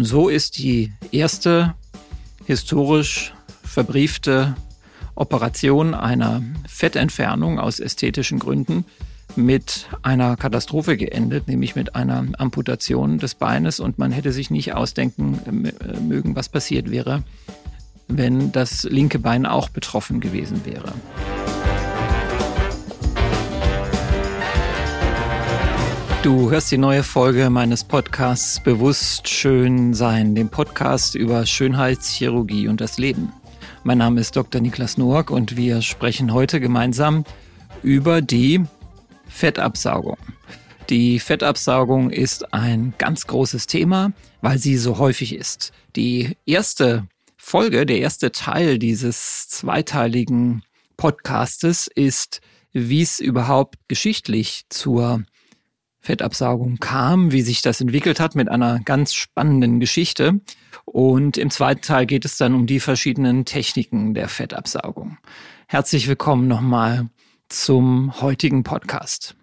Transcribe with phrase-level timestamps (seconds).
[0.00, 1.74] Und so ist die erste
[2.46, 4.56] historisch verbriefte
[5.14, 8.86] Operation einer Fettentfernung aus ästhetischen Gründen
[9.36, 13.78] mit einer Katastrophe geendet, nämlich mit einer Amputation des Beines.
[13.78, 17.22] Und man hätte sich nicht ausdenken äh, mögen, was passiert wäre,
[18.08, 20.94] wenn das linke Bein auch betroffen gewesen wäre.
[26.22, 32.82] Du hörst die neue Folge meines Podcasts Bewusst Schön Sein, dem Podcast über Schönheitschirurgie und
[32.82, 33.32] das Leben.
[33.84, 34.60] Mein Name ist Dr.
[34.60, 37.24] Niklas Noack und wir sprechen heute gemeinsam
[37.82, 38.62] über die
[39.28, 40.18] Fettabsaugung.
[40.90, 44.12] Die Fettabsaugung ist ein ganz großes Thema,
[44.42, 45.72] weil sie so häufig ist.
[45.96, 50.64] Die erste Folge, der erste Teil dieses zweiteiligen
[50.98, 52.42] Podcastes ist,
[52.74, 55.24] wie es überhaupt geschichtlich zur
[56.00, 60.40] Fettabsaugung kam, wie sich das entwickelt hat mit einer ganz spannenden Geschichte.
[60.86, 65.18] Und im zweiten Teil geht es dann um die verschiedenen Techniken der Fettabsaugung.
[65.66, 67.08] Herzlich willkommen nochmal
[67.48, 69.36] zum heutigen Podcast.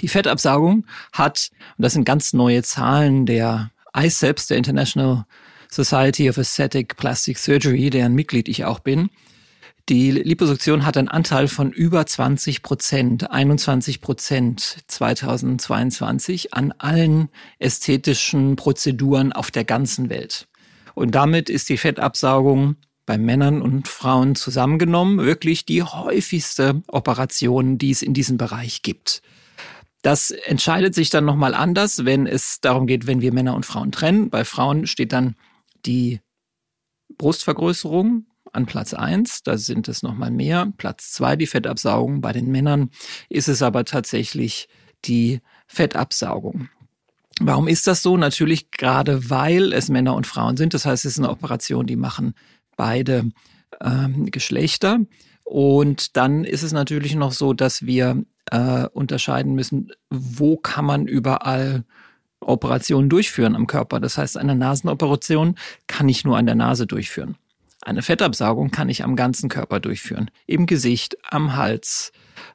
[0.00, 5.26] Die Fettabsaugung hat, und das sind ganz neue Zahlen der ICEPS, der International
[5.70, 9.10] Society of Aesthetic Plastic Surgery, deren Mitglied ich auch bin,
[9.88, 17.28] die Liposuktion hat einen Anteil von über 20 Prozent, 21 Prozent 2022 an allen
[17.58, 20.48] ästhetischen Prozeduren auf der ganzen Welt.
[20.94, 27.90] Und damit ist die Fettabsaugung bei Männern und Frauen zusammengenommen wirklich die häufigste Operation, die
[27.90, 29.22] es in diesem Bereich gibt.
[30.02, 33.92] Das entscheidet sich dann nochmal anders, wenn es darum geht, wenn wir Männer und Frauen
[33.92, 34.30] trennen.
[34.30, 35.34] Bei Frauen steht dann
[35.84, 36.20] die
[37.18, 39.42] Brustvergrößerung an Platz eins.
[39.42, 40.72] Da sind es nochmal mehr.
[40.76, 42.20] Platz zwei die Fettabsaugung.
[42.20, 42.90] Bei den Männern
[43.28, 44.68] ist es aber tatsächlich
[45.04, 46.68] die Fettabsaugung.
[47.40, 48.16] Warum ist das so?
[48.16, 50.74] Natürlich gerade, weil es Männer und Frauen sind.
[50.74, 52.34] Das heißt, es ist eine Operation, die machen
[52.76, 53.30] beide
[53.80, 54.98] ähm, Geschlechter.
[55.44, 61.06] Und dann ist es natürlich noch so, dass wir äh, unterscheiden müssen, wo kann man
[61.06, 61.84] überall
[62.40, 64.00] Operationen durchführen am Körper.
[64.00, 67.36] Das heißt, eine Nasenoperation kann ich nur an der Nase durchführen.
[67.82, 70.30] Eine Fettabsaugung kann ich am ganzen Körper durchführen.
[70.46, 72.12] Im Gesicht, am Hals,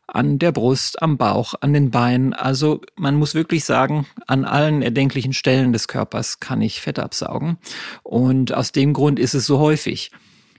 [0.07, 2.33] an der Brust, am Bauch, an den Beinen.
[2.33, 7.57] Also man muss wirklich sagen, an allen erdenklichen Stellen des Körpers kann ich Fett absaugen.
[8.03, 10.11] Und aus dem Grund ist es so häufig.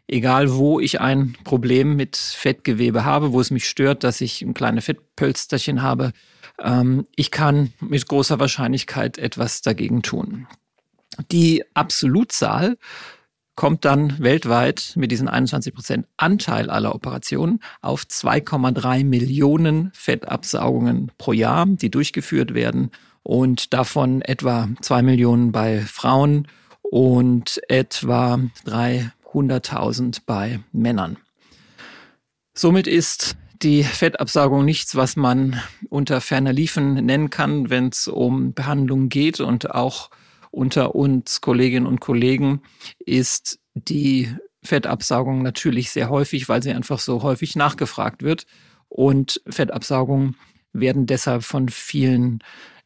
[0.08, 4.54] Egal wo ich ein Problem mit Fettgewebe habe, wo es mich stört, dass ich ein
[4.54, 6.12] kleine Fettpölsterchen habe,
[6.60, 10.46] ähm, ich kann mit großer Wahrscheinlichkeit etwas dagegen tun.
[11.32, 12.78] Die Absolutzahl
[13.56, 21.32] kommt dann weltweit mit diesen 21 Prozent Anteil aller Operationen auf 2,3 Millionen Fettabsaugungen pro
[21.32, 22.90] Jahr, die durchgeführt werden
[23.22, 26.46] und davon etwa zwei Millionen bei Frauen
[26.82, 31.16] und etwa 300.000 bei Männern.
[32.54, 38.52] Somit ist die Fettabsaugung nichts, was man unter ferner Liefen nennen kann, wenn es um
[38.52, 40.10] Behandlung geht und auch
[40.56, 42.62] unter uns Kolleginnen und Kollegen
[42.98, 44.34] ist die
[44.64, 48.46] Fettabsaugung natürlich sehr häufig, weil sie einfach so häufig nachgefragt wird.
[48.88, 50.34] Und Fettabsaugungen
[50.72, 52.38] werden deshalb von vielen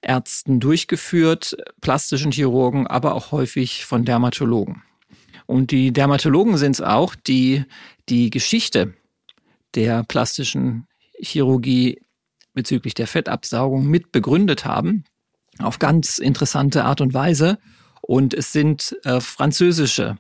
[0.03, 4.83] Ärzten durchgeführt, plastischen Chirurgen, aber auch häufig von Dermatologen.
[5.47, 7.65] Und die Dermatologen sind es auch, die
[8.09, 8.95] die Geschichte
[9.77, 10.89] der plastischen
[11.21, 12.01] Chirurgie
[12.53, 15.05] bezüglich der Fettabsaugung mit begründet haben
[15.63, 17.59] auf ganz interessante Art und Weise.
[18.01, 20.17] Und es sind äh, französische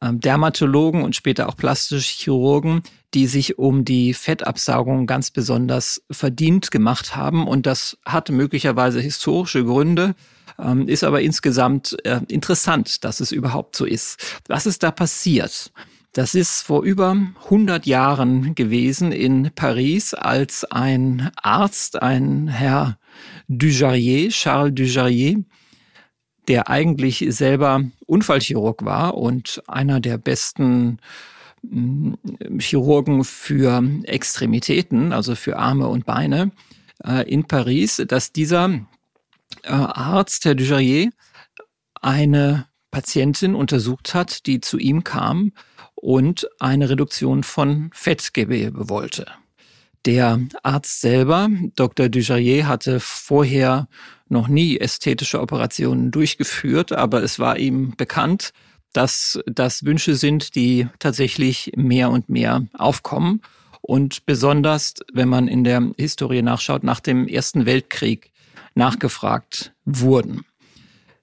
[0.00, 2.82] äh, Dermatologen und später auch plastische Chirurgen,
[3.14, 7.46] die sich um die Fettabsaugung ganz besonders verdient gemacht haben.
[7.46, 10.14] Und das hat möglicherweise historische Gründe,
[10.58, 14.40] ähm, ist aber insgesamt äh, interessant, dass es überhaupt so ist.
[14.46, 15.72] Was ist da passiert?
[16.12, 22.98] Das ist vor über 100 Jahren gewesen in Paris, als ein Arzt, ein Herr
[23.46, 25.44] Dujarier, Charles Dujarier,
[26.48, 30.98] der eigentlich selber Unfallchirurg war und einer der besten
[31.62, 32.14] mm,
[32.58, 36.50] Chirurgen für Extremitäten, also für Arme und Beine
[37.04, 38.68] äh, in Paris, dass dieser
[39.62, 41.10] äh, Arzt, Herr Dujarier,
[42.02, 45.52] eine Patientin untersucht hat, die zu ihm kam
[46.00, 49.26] und eine Reduktion von Fettgewebe wollte.
[50.06, 52.08] Der Arzt selber, Dr.
[52.08, 53.86] Dujarier, hatte vorher
[54.28, 58.52] noch nie ästhetische Operationen durchgeführt, aber es war ihm bekannt,
[58.94, 63.42] dass das Wünsche sind, die tatsächlich mehr und mehr aufkommen.
[63.82, 68.32] Und besonders, wenn man in der Historie nachschaut, nach dem Ersten Weltkrieg
[68.74, 70.44] nachgefragt wurden.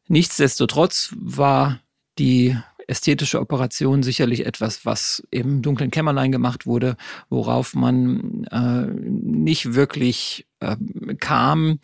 [0.07, 1.79] Nichtsdestotrotz war
[2.19, 6.95] die ästhetische Operation sicherlich etwas, was im dunklen Kämmerlein gemacht wurde,
[7.29, 10.75] worauf man äh, nicht wirklich äh,
[11.19, 11.79] kam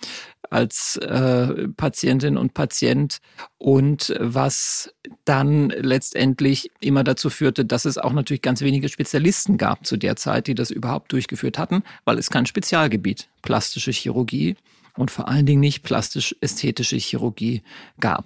[0.49, 3.19] als äh, Patientin und Patient
[3.57, 4.93] und was
[5.25, 10.15] dann letztendlich immer dazu führte, dass es auch natürlich ganz wenige Spezialisten gab zu der
[10.15, 14.55] Zeit, die das überhaupt durchgeführt hatten, weil es kein Spezialgebiet plastische Chirurgie
[14.95, 17.63] und vor allen Dingen nicht plastisch-ästhetische Chirurgie
[17.99, 18.25] gab.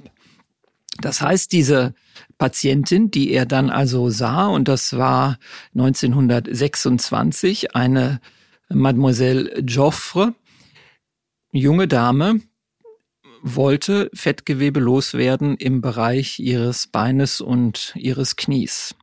[1.02, 1.94] Das heißt, diese
[2.38, 5.38] Patientin, die er dann also sah, und das war
[5.76, 8.20] 1926, eine
[8.70, 10.34] Mademoiselle Joffre,
[11.52, 12.42] junge Dame,
[13.42, 18.96] wollte Fettgewebe loswerden im Bereich ihres Beines und ihres Knies.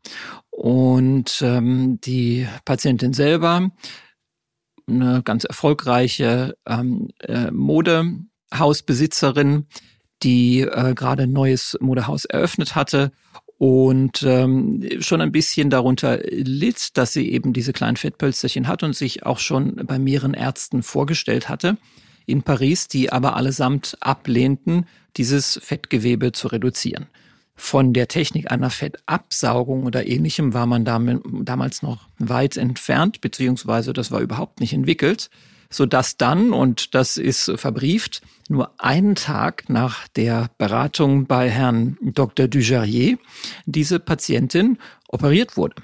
[0.50, 3.70] Und ähm, die Patientin selber,
[4.86, 9.66] eine ganz erfolgreiche ähm, äh, Modehausbesitzerin,
[10.24, 13.12] die äh, gerade ein neues Modehaus eröffnet hatte
[13.58, 18.96] und ähm, schon ein bisschen darunter litt, dass sie eben diese kleinen Fettpölsterchen hat und
[18.96, 21.76] sich auch schon bei mehreren Ärzten vorgestellt hatte
[22.26, 24.86] in Paris, die aber allesamt ablehnten,
[25.16, 27.06] dieses Fettgewebe zu reduzieren.
[27.54, 34.10] Von der Technik einer Fettabsaugung oder ähnlichem war man damals noch weit entfernt, beziehungsweise das
[34.10, 35.30] war überhaupt nicht entwickelt
[35.70, 41.96] so dass dann, und das ist verbrieft, nur einen Tag nach der Beratung bei Herrn
[42.02, 42.48] Dr.
[42.48, 43.18] Dujarier
[43.66, 44.78] diese Patientin
[45.08, 45.76] operiert wurde.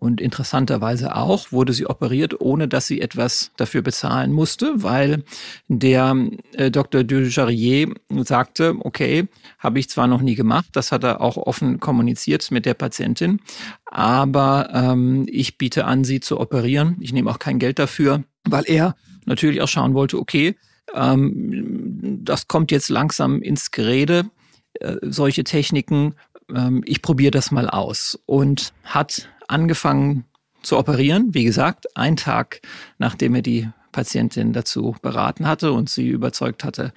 [0.00, 5.24] Und interessanterweise auch wurde sie operiert, ohne dass sie etwas dafür bezahlen musste, weil
[5.68, 6.16] der
[6.54, 7.04] äh, Dr.
[7.04, 9.28] Dujarier sagte, okay,
[9.58, 13.40] habe ich zwar noch nie gemacht, das hat er auch offen kommuniziert mit der Patientin,
[13.84, 16.96] aber ähm, ich biete an, sie zu operieren.
[17.00, 18.96] Ich nehme auch kein Geld dafür, weil er
[19.26, 20.56] natürlich auch schauen wollte, okay,
[20.94, 24.30] ähm, das kommt jetzt langsam ins Gerede,
[24.74, 26.14] äh, solche Techniken,
[26.54, 28.18] ähm, ich probiere das mal aus.
[28.26, 30.24] Und hat angefangen
[30.62, 32.60] zu operieren, wie gesagt, ein Tag
[32.98, 36.92] nachdem er die Patientin dazu beraten hatte und sie überzeugt hatte,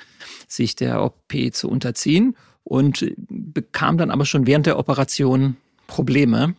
[0.48, 5.58] sich der OP zu unterziehen und bekam dann aber schon während der Operation
[5.88, 6.56] Probleme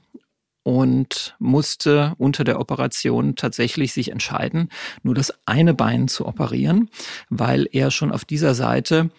[0.65, 4.71] und musste unter der Operation tatsächlich sich entscheiden,
[5.03, 6.91] nur das eine Bein zu operieren,
[7.29, 9.11] weil er schon auf dieser Seite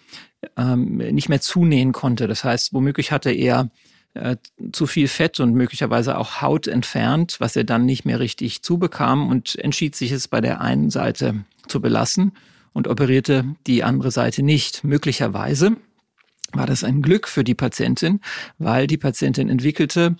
[0.58, 2.26] ähm, nicht mehr zunähen konnte.
[2.26, 3.70] Das heißt, womöglich hatte er
[4.14, 4.36] äh,
[4.72, 9.28] zu viel Fett und möglicherweise auch Haut entfernt, was er dann nicht mehr richtig zubekam
[9.28, 12.32] und entschied sich es bei der einen Seite zu belassen
[12.72, 14.82] und operierte die andere Seite nicht.
[14.82, 15.76] Möglicherweise
[16.52, 18.20] war das ein Glück für die Patientin,
[18.58, 20.16] weil die Patientin entwickelte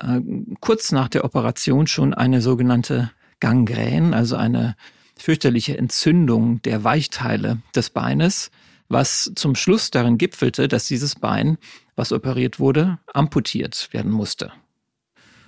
[0.00, 0.20] äh,
[0.60, 4.76] kurz nach der Operation schon eine sogenannte Gangrän, also eine
[5.16, 8.50] fürchterliche Entzündung der Weichteile des Beines,
[8.88, 11.58] was zum Schluss darin gipfelte, dass dieses Bein,
[11.96, 14.52] was operiert wurde, amputiert werden musste.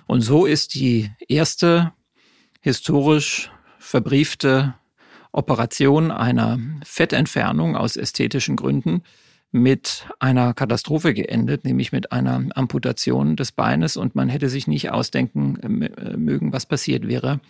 [0.06, 1.92] Und so ist die erste
[2.60, 4.74] historisch verbriefte
[5.32, 9.02] Operation einer Fettentfernung aus ästhetischen Gründen
[9.52, 13.96] mit einer Katastrophe geendet, nämlich mit einer Amputation des Beines.
[13.96, 17.40] Und man hätte sich nicht ausdenken äh, mögen, was passiert wäre,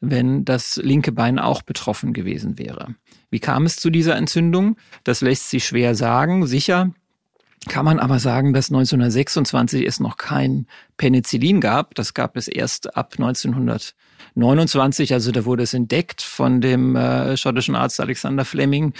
[0.00, 2.94] wenn das linke Bein auch betroffen gewesen wäre.
[3.30, 4.76] Wie kam es zu dieser Entzündung?
[5.04, 6.46] Das lässt sich schwer sagen.
[6.46, 6.92] Sicher
[7.68, 10.66] kann man aber sagen, dass 1926 es noch kein
[10.96, 11.96] Penicillin gab.
[11.96, 15.12] Das gab es erst ab 1929.
[15.12, 18.94] Also da wurde es entdeckt von dem äh, schottischen Arzt Alexander Fleming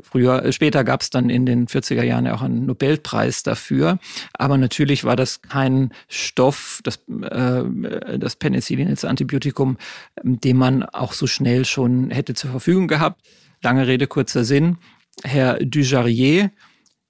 [0.00, 3.98] Früher, äh, später gab es dann in den 40er Jahren ja auch einen Nobelpreis dafür.
[4.32, 9.76] Aber natürlich war das kein Stoff, das, äh, das Penicillin als Antibiotikum,
[10.22, 13.20] den man auch so schnell schon hätte zur Verfügung gehabt.
[13.62, 14.78] Lange Rede, kurzer Sinn.
[15.24, 16.50] Herr Dujarier,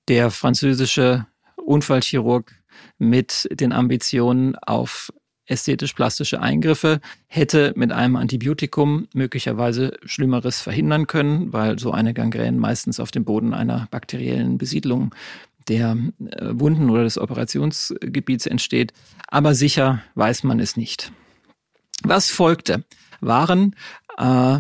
[0.08, 2.52] der französische Unfallchirurg
[2.98, 5.12] mit den Ambitionen auf
[5.46, 13.00] ästhetisch-plastische Eingriffe, hätte mit einem Antibiotikum möglicherweise Schlimmeres verhindern können, weil so eine Gangrän meistens
[13.00, 15.14] auf dem Boden einer bakteriellen Besiedlung
[15.68, 18.92] der äh, Wunden oder des Operationsgebiets entsteht.
[19.28, 21.12] Aber sicher weiß man es nicht.
[22.02, 22.84] Was folgte,
[23.20, 23.76] waren
[24.18, 24.58] äh,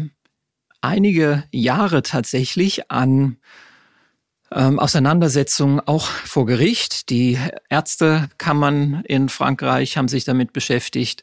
[0.80, 3.38] einige Jahre tatsächlich an
[4.54, 7.10] ähm, Auseinandersetzungen auch vor Gericht.
[7.10, 11.22] Die Ärztekammern in Frankreich haben sich damit beschäftigt.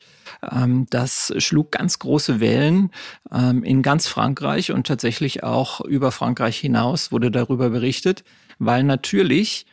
[0.52, 2.92] Ähm, das schlug ganz große Wellen
[3.32, 8.24] ähm, in ganz Frankreich und tatsächlich auch über Frankreich hinaus wurde darüber berichtet,
[8.58, 9.66] weil natürlich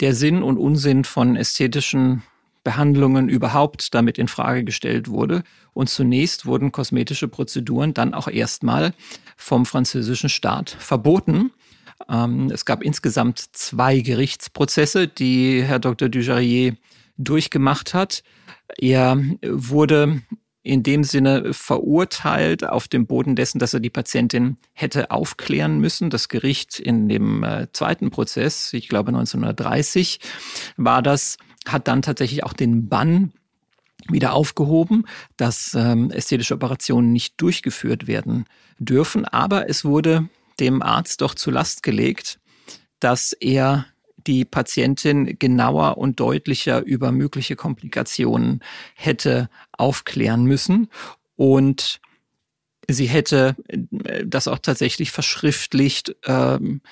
[0.00, 2.22] der Sinn und Unsinn von ästhetischen
[2.64, 5.42] Behandlungen überhaupt damit in Frage gestellt wurde.
[5.72, 8.92] Und zunächst wurden kosmetische Prozeduren dann auch erstmal
[9.36, 11.52] vom französischen Staat verboten
[12.08, 16.08] Ähm, es gab insgesamt zwei Gerichtsprozesse, die Herr Dr.
[16.08, 16.76] Dujarier
[17.16, 18.22] durchgemacht hat.
[18.78, 20.22] Er wurde
[20.62, 26.10] in dem Sinne verurteilt auf dem Boden dessen, dass er die Patientin hätte aufklären müssen.
[26.10, 30.20] Das Gericht in dem äh, zweiten Prozess, ich glaube 1930,
[30.76, 33.32] war das, hat dann tatsächlich auch den Bann
[34.08, 38.44] wieder aufgehoben, dass ähm, ästhetische Operationen nicht durchgeführt werden
[38.78, 39.24] dürfen.
[39.24, 40.28] Aber es wurde
[40.60, 42.38] dem Arzt doch zu Last gelegt,
[43.00, 43.86] dass er
[44.26, 48.60] die Patientin genauer und deutlicher über mögliche Komplikationen
[48.94, 50.88] hätte aufklären müssen
[51.36, 52.00] und
[52.86, 56.82] sie hätte äh, das auch tatsächlich verschriftlicht ähm,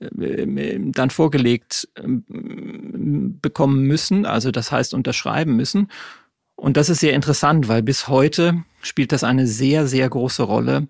[0.00, 5.88] äh, dann vorgelegt ähm, bekommen müssen, also das heißt unterschreiben müssen.
[6.54, 10.86] Und das ist sehr interessant, weil bis heute spielt das eine sehr, sehr große Rolle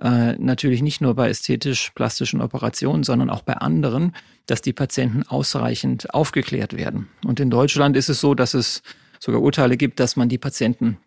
[0.00, 4.12] äh, natürlich nicht nur bei ästhetisch-plastischen Operationen, sondern auch bei anderen,
[4.46, 7.08] dass die Patienten ausreichend aufgeklärt werden.
[7.24, 8.82] Und in Deutschland ist es so, dass es
[9.20, 10.98] sogar Urteile gibt, dass man die Patienten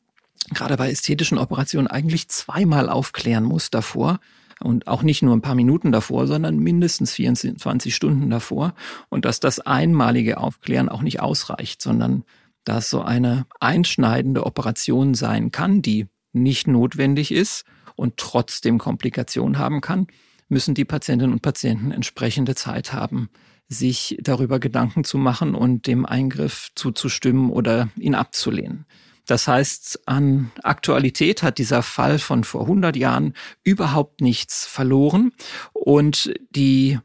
[0.54, 4.20] gerade bei ästhetischen Operationen eigentlich zweimal aufklären muss davor.
[4.60, 8.74] Und auch nicht nur ein paar Minuten davor, sondern mindestens 24 Stunden davor.
[9.10, 12.24] Und dass das einmalige Aufklären auch nicht ausreicht, sondern
[12.64, 17.66] dass so eine einschneidende Operation sein kann, die nicht notwendig ist
[17.98, 20.08] und trotzdem Komplikationen haben kann,
[20.48, 23.30] müssen die Patientinnen und Patienten entsprechende Zeit haben,
[23.68, 28.86] sich darüber Gedanken zu machen und dem Eingriff zuzustimmen oder ihn abzulehnen.
[29.26, 35.34] Das heißt, an Aktualität hat dieser Fall von vor 100 Jahren überhaupt nichts verloren
[35.74, 36.98] und die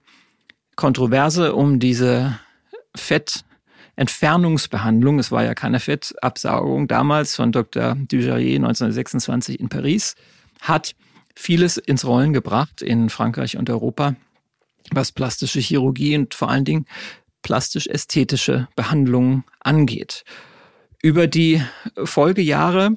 [0.76, 2.38] Kontroverse um diese
[2.94, 7.96] Fettentfernungsbehandlung, es war ja keine Fettabsaugung damals von Dr.
[7.96, 10.14] Dujarier 1926 in Paris,
[10.62, 10.95] hat
[11.37, 14.16] vieles ins Rollen gebracht in Frankreich und Europa,
[14.90, 16.87] was plastische Chirurgie und vor allen Dingen
[17.42, 20.25] plastisch-ästhetische Behandlungen angeht.
[21.02, 21.62] Über die
[22.04, 22.97] Folgejahre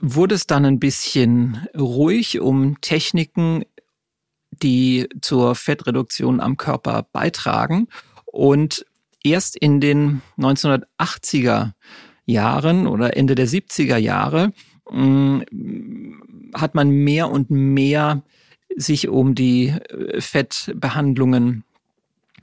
[0.00, 3.64] wurde es dann ein bisschen ruhig um Techniken,
[4.50, 7.88] die zur Fettreduktion am Körper beitragen.
[8.26, 8.86] Und
[9.24, 11.72] erst in den 1980er
[12.24, 14.52] Jahren oder Ende der 70er Jahre
[14.90, 15.40] mm,
[16.54, 18.22] hat man mehr und mehr
[18.76, 21.64] sich um die äh, Fettbehandlungen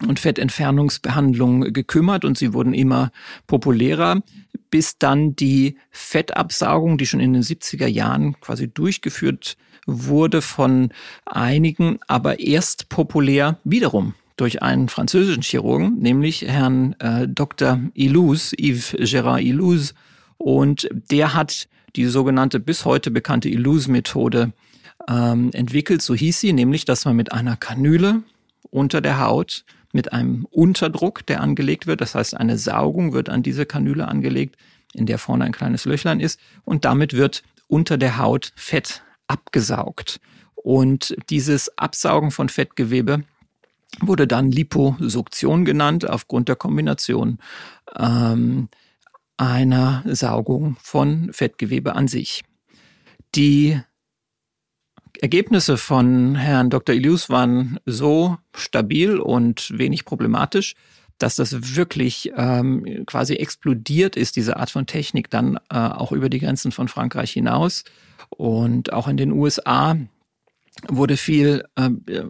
[0.07, 3.12] und Fettentfernungsbehandlungen gekümmert und sie wurden immer
[3.47, 4.21] populärer,
[4.69, 10.89] bis dann die Fettabsaugung, die schon in den 70er Jahren quasi durchgeführt wurde von
[11.25, 17.79] einigen, aber erst populär wiederum durch einen französischen Chirurgen, nämlich Herrn äh, Dr.
[17.93, 19.93] Illouz, Yves Gérard Illouz.
[20.38, 24.52] Und der hat die sogenannte bis heute bekannte Illuse-Methode
[25.08, 26.02] ähm, entwickelt.
[26.02, 28.24] So hieß sie, nämlich, dass man mit einer Kanüle
[28.70, 33.44] unter der Haut mit einem Unterdruck, der angelegt wird, das heißt eine Saugung wird an
[33.44, 34.58] diese Kanüle angelegt,
[34.94, 40.20] in der vorne ein kleines Löchlein ist und damit wird unter der Haut Fett abgesaugt.
[40.56, 43.24] Und dieses Absaugen von Fettgewebe
[44.02, 47.40] wurde dann Liposuktion genannt, aufgrund der Kombination
[47.98, 48.68] ähm,
[49.38, 52.44] einer Saugung von Fettgewebe an sich.
[53.36, 53.80] Die
[55.22, 56.96] Ergebnisse von Herrn Dr.
[56.96, 60.75] Ilius waren so stabil und wenig problematisch,
[61.18, 66.30] dass das wirklich ähm, quasi explodiert ist, diese Art von Technik, dann äh, auch über
[66.30, 67.84] die Grenzen von Frankreich hinaus.
[68.30, 69.98] Und auch in den USA
[70.89, 71.89] wurde viel äh,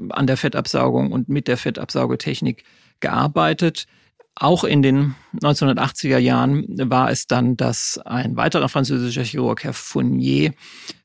[0.10, 2.64] an der Fettabsaugung und mit der Fettabsaugetechnik
[3.00, 3.88] gearbeitet.
[4.36, 10.54] Auch in den 1980er Jahren war es dann, dass ein weiterer französischer Chirurg, Herr Fournier,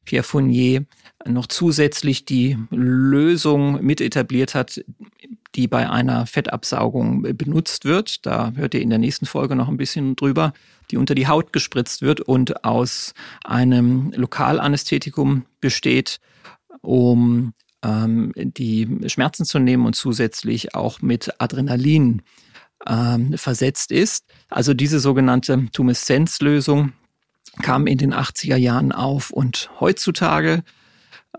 [0.04, 0.84] Pierre Fournier,
[1.24, 4.82] noch zusätzlich die Lösung mit etabliert hat,
[5.54, 8.24] die bei einer Fettabsaugung benutzt wird.
[8.26, 10.52] Da hört ihr in der nächsten Folge noch ein bisschen drüber,
[10.90, 16.18] die unter die Haut gespritzt wird und aus einem Lokalanästhetikum besteht,
[16.80, 22.22] um ähm, die Schmerzen zu nehmen und zusätzlich auch mit Adrenalin
[22.86, 24.24] ähm, versetzt ist.
[24.48, 26.92] Also diese sogenannte Tumeszenzlösung
[27.62, 30.62] kam in den 80er Jahren auf und heutzutage,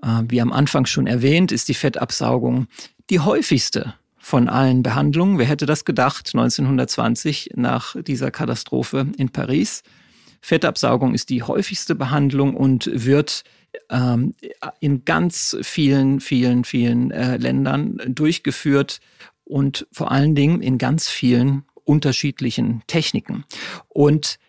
[0.01, 2.67] äh, wie am Anfang schon erwähnt, ist die Fettabsaugung
[3.10, 5.39] die häufigste von allen Behandlungen.
[5.39, 9.83] Wer hätte das gedacht 1920 nach dieser Katastrophe in Paris?
[10.41, 13.43] Fettabsaugung ist die häufigste Behandlung und wird
[13.89, 14.33] ähm,
[14.79, 19.00] in ganz vielen, vielen, vielen äh, Ländern durchgeführt
[19.51, 23.43] und vor allen Dingen in ganz vielen unterschiedlichen Techniken.
[23.89, 24.39] Und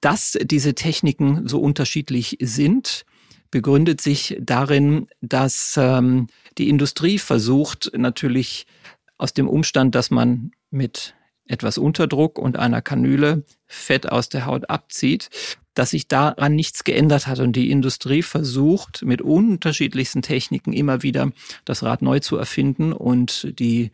[0.00, 3.04] dass diese Techniken so unterschiedlich sind,
[3.50, 8.66] begründet sich darin, dass ähm, die Industrie versucht natürlich
[9.18, 11.14] aus dem Umstand, dass man mit
[11.46, 15.30] etwas Unterdruck und einer Kanüle Fett aus der Haut abzieht,
[15.74, 21.32] dass sich daran nichts geändert hat und die Industrie versucht mit unterschiedlichsten Techniken immer wieder
[21.64, 23.90] das Rad neu zu erfinden und die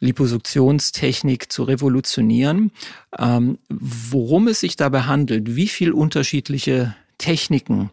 [0.00, 2.72] Liposuktionstechnik zu revolutionieren.
[3.18, 7.90] Ähm, worum es sich dabei handelt, wie viel unterschiedliche Techniken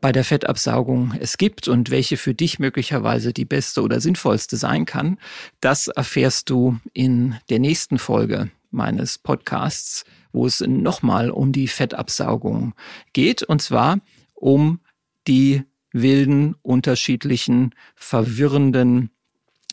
[0.00, 4.86] bei der Fettabsaugung es gibt und welche für dich möglicherweise die beste oder sinnvollste sein
[4.86, 5.18] kann,
[5.60, 12.74] das erfährst du in der nächsten Folge meines Podcasts, wo es nochmal um die Fettabsaugung
[13.12, 13.98] geht und zwar
[14.34, 14.80] um
[15.26, 15.62] die
[15.92, 19.10] wilden, unterschiedlichen, verwirrenden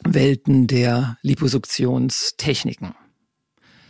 [0.04, 2.96] Welten der Liposuktionstechniken.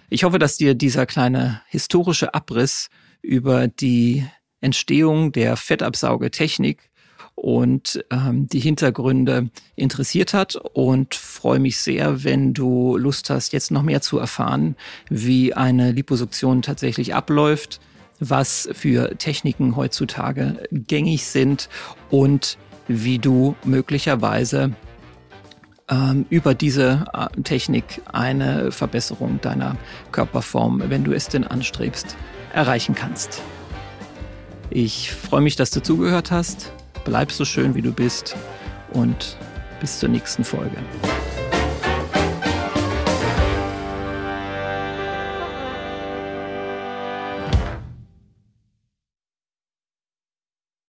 [0.09, 2.89] Ich hoffe, dass dir dieser kleine historische Abriss
[3.21, 4.25] über die
[4.59, 6.91] Entstehung der Fettabsaugetechnik
[7.35, 13.71] und ähm, die Hintergründe interessiert hat und freue mich sehr, wenn du Lust hast, jetzt
[13.71, 14.75] noch mehr zu erfahren,
[15.09, 17.79] wie eine Liposuktion tatsächlich abläuft,
[18.19, 21.69] was für Techniken heutzutage gängig sind
[22.09, 24.75] und wie du möglicherweise
[25.91, 29.75] ähm, über diese äh, Technik eine Verbesserung deiner
[30.11, 32.15] Körperform, wenn du es denn anstrebst,
[32.53, 33.41] erreichen kannst.
[34.69, 36.71] Ich freue mich, dass du zugehört hast.
[37.03, 38.35] Bleib so schön, wie du bist
[38.93, 39.37] und
[39.81, 40.77] bis zur nächsten Folge.